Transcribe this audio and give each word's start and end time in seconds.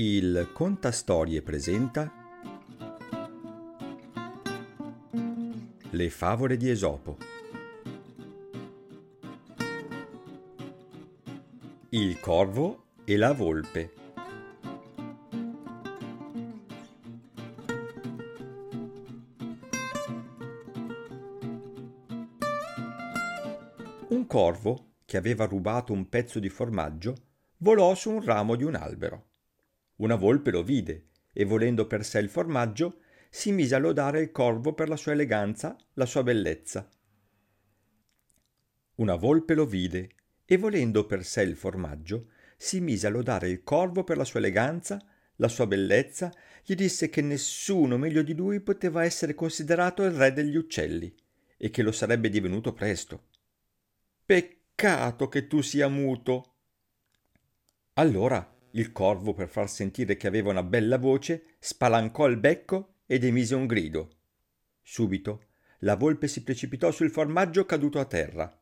Il 0.00 0.50
Contastorie 0.52 1.42
presenta 1.42 2.08
Le 5.90 6.10
favole 6.10 6.56
di 6.56 6.70
Esopo. 6.70 7.16
Il 11.88 12.20
corvo 12.20 12.84
e 13.04 13.16
la 13.16 13.32
volpe. 13.32 13.92
Un 24.10 24.26
corvo, 24.28 24.92
che 25.04 25.16
aveva 25.16 25.46
rubato 25.46 25.92
un 25.92 26.08
pezzo 26.08 26.38
di 26.38 26.48
formaggio, 26.48 27.16
volò 27.56 27.96
su 27.96 28.12
un 28.12 28.24
ramo 28.24 28.54
di 28.54 28.62
un 28.62 28.76
albero. 28.76 29.27
Una 29.98 30.14
volpe 30.14 30.50
lo 30.50 30.62
vide 30.62 31.08
e 31.32 31.44
volendo 31.44 31.86
per 31.86 32.04
sé 32.04 32.20
il 32.20 32.28
formaggio, 32.28 33.00
si 33.30 33.52
mise 33.52 33.74
a 33.74 33.78
lodare 33.78 34.20
il 34.20 34.30
corvo 34.30 34.72
per 34.72 34.88
la 34.88 34.96
sua 34.96 35.12
eleganza, 35.12 35.76
la 35.94 36.06
sua 36.06 36.22
bellezza. 36.22 36.88
Una 38.96 39.16
volpe 39.16 39.54
lo 39.54 39.66
vide 39.66 40.10
e 40.44 40.56
volendo 40.56 41.04
per 41.06 41.24
sé 41.24 41.42
il 41.42 41.56
formaggio, 41.56 42.28
si 42.56 42.80
mise 42.80 43.06
a 43.06 43.10
lodare 43.10 43.48
il 43.48 43.62
corvo 43.62 44.04
per 44.04 44.16
la 44.16 44.24
sua 44.24 44.38
eleganza, 44.38 45.04
la 45.36 45.48
sua 45.48 45.66
bellezza, 45.66 46.32
gli 46.64 46.74
disse 46.74 47.08
che 47.08 47.20
nessuno 47.20 47.96
meglio 47.96 48.22
di 48.22 48.34
lui 48.34 48.60
poteva 48.60 49.04
essere 49.04 49.34
considerato 49.34 50.04
il 50.04 50.12
re 50.12 50.32
degli 50.32 50.56
uccelli 50.56 51.12
e 51.56 51.70
che 51.70 51.82
lo 51.82 51.92
sarebbe 51.92 52.28
divenuto 52.28 52.72
presto. 52.72 53.26
Peccato 54.24 55.28
che 55.28 55.48
tu 55.48 55.60
sia 55.60 55.88
muto. 55.88 56.54
Allora 57.94 58.57
il 58.72 58.92
corvo, 58.92 59.32
per 59.34 59.48
far 59.48 59.68
sentire 59.68 60.16
che 60.16 60.26
aveva 60.26 60.50
una 60.50 60.62
bella 60.62 60.98
voce, 60.98 61.56
spalancò 61.58 62.26
il 62.26 62.36
becco 62.36 62.94
ed 63.06 63.24
emise 63.24 63.54
un 63.54 63.66
grido. 63.66 64.10
Subito 64.82 65.44
la 65.82 65.94
volpe 65.94 66.26
si 66.26 66.42
precipitò 66.42 66.90
sul 66.90 67.10
formaggio 67.10 67.64
caduto 67.64 68.00
a 68.00 68.04
terra. 68.04 68.60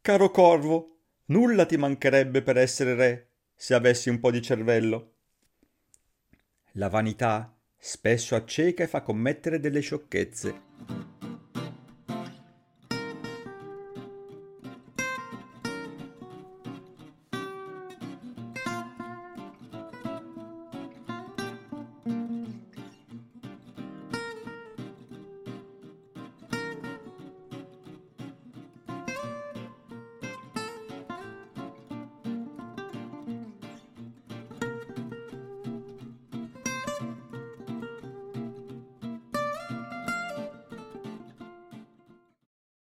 Caro 0.00 0.30
corvo, 0.30 0.98
nulla 1.26 1.64
ti 1.64 1.76
mancherebbe 1.76 2.42
per 2.42 2.58
essere 2.58 2.94
re, 2.94 3.28
se 3.54 3.74
avessi 3.74 4.10
un 4.10 4.20
po' 4.20 4.30
di 4.30 4.42
cervello. 4.42 5.12
La 6.72 6.88
vanità 6.88 7.56
spesso 7.78 8.34
acceca 8.34 8.82
e 8.82 8.88
fa 8.88 9.00
commettere 9.00 9.60
delle 9.60 9.80
sciocchezze. 9.80 11.13